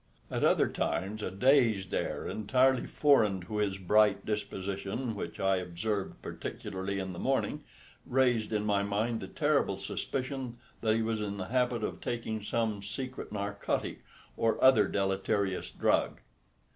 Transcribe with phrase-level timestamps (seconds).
[0.31, 6.23] At other times a dazed air, entirely foreign to his bright disposition, which I observed
[6.23, 7.63] particularly in the morning,
[8.07, 12.41] raised in my mind the terrible suspicion that he was in the habit of taking
[12.41, 13.99] some secret narcotic
[14.37, 16.19] or other deleterious drug.